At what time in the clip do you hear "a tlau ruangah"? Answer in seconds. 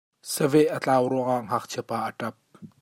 0.75-1.43